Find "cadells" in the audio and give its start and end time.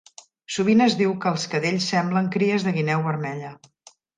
1.53-1.91